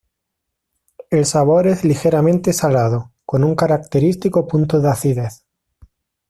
El 1.11 1.27
sabor 1.27 1.67
es 1.67 1.83
ligeramente 1.83 2.53
salado, 2.53 3.11
con 3.23 3.43
un 3.43 3.53
característico 3.53 4.47
punto 4.47 4.81
de 4.81 4.89
acidez. 4.89 5.45